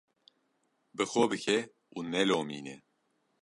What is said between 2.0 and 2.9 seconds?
nelomîne.